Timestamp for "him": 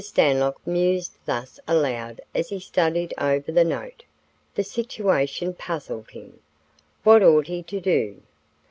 6.09-6.39